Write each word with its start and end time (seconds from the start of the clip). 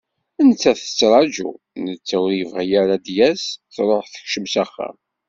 Nettat 0.47 0.79
tettraju, 0.83 1.49
netta 1.83 2.17
ur 2.23 2.31
yebɣi 2.39 2.67
ara 2.81 2.93
ad 2.97 3.01
d-yas, 3.05 3.43
truḥ 3.73 4.05
tekcem 4.13 4.45
s 4.53 4.55
axxam. 4.63 4.95